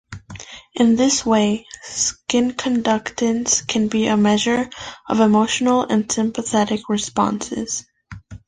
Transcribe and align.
In 0.73 0.95
this 0.95 1.23
way, 1.23 1.67
skin 1.83 2.53
conductance 2.53 3.61
can 3.67 3.87
be 3.87 4.07
a 4.07 4.17
measure 4.17 4.67
of 5.07 5.19
emotional 5.19 5.83
and 5.83 6.11
sympathetic 6.11 6.89
responses. 6.89 7.85